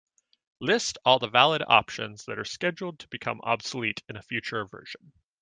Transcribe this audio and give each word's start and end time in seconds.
List 0.59 0.97
all 1.05 1.19
the 1.19 1.29
valid 1.29 1.61
options 1.67 2.25
that 2.25 2.39
are 2.39 2.43
scheduled 2.43 2.97
to 2.97 3.07
become 3.09 3.39
obsolete 3.41 4.01
in 4.09 4.15
a 4.15 4.23
future 4.23 4.65
version. 4.65 5.13